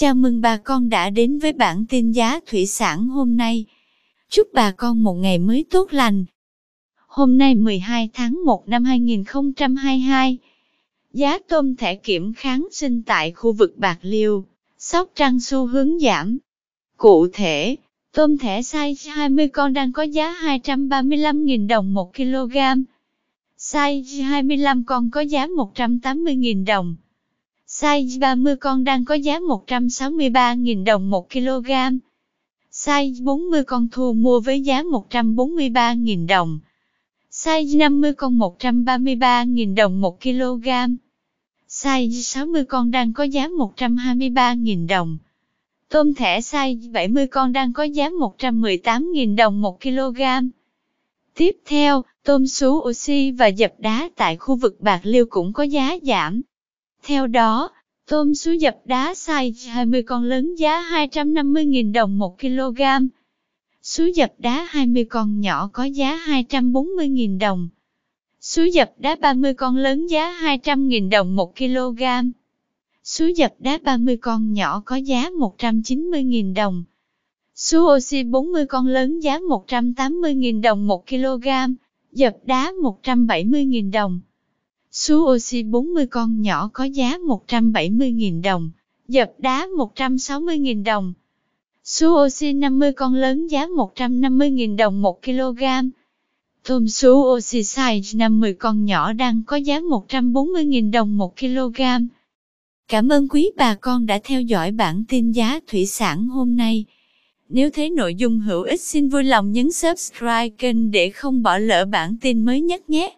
[0.00, 3.64] Chào mừng bà con đã đến với bản tin giá thủy sản hôm nay.
[4.28, 6.24] Chúc bà con một ngày mới tốt lành.
[7.06, 10.38] Hôm nay 12 tháng 1 năm 2022,
[11.12, 14.44] giá tôm thẻ kiểm kháng sinh tại khu vực Bạc Liêu,
[14.78, 16.38] Sóc Trăng xu hướng giảm.
[16.96, 17.76] Cụ thể,
[18.12, 22.56] tôm thẻ size 20 con đang có giá 235.000 đồng 1 kg.
[23.58, 26.96] Size 25 con có giá 180.000 đồng.
[27.80, 31.70] Size 30 con đang có giá 163.000 đồng 1 kg.
[32.72, 36.58] Size 40 con thu mua với giá 143.000 đồng.
[37.30, 40.68] Size 50 con 133.000 đồng 1 kg.
[41.68, 45.18] Size 60 con đang có giá 123.000 đồng.
[45.88, 50.22] Tôm thẻ size 70 con đang có giá 118.000 đồng 1 kg.
[51.34, 55.62] Tiếp theo, tôm sú oxy và dập đá tại khu vực Bạc Liêu cũng có
[55.62, 56.42] giá giảm.
[57.02, 57.70] Theo đó,
[58.06, 62.82] tôm sú dập đá size 20 con lớn giá 250.000 đồng 1 kg.
[63.82, 67.68] Sú dập đá 20 con nhỏ có giá 240.000 đồng.
[68.40, 72.02] Sú dập đá 30 con lớn giá 200.000 đồng 1 kg.
[73.04, 76.84] Sú dập đá 30 con nhỏ có giá 190.000 đồng.
[77.54, 81.48] Sú oxy 40 con lớn giá 180.000 đồng 1 kg.
[82.12, 84.20] Dập đá 170.000 đồng.
[84.92, 88.70] Sú oxy 40 con nhỏ có giá 170.000 đồng.
[89.08, 91.12] Dập đá 160.000 đồng.
[91.84, 95.62] Sú oxy 50 con lớn giá 150.000 đồng 1 kg.
[96.64, 101.80] Tôm sú oxy size 50 con nhỏ đang có giá 140.000 đồng 1 kg.
[102.88, 106.84] Cảm ơn quý bà con đã theo dõi bản tin giá thủy sản hôm nay.
[107.48, 111.58] Nếu thấy nội dung hữu ích, xin vui lòng nhấn subscribe kênh để không bỏ
[111.58, 113.17] lỡ bản tin mới nhất nhé.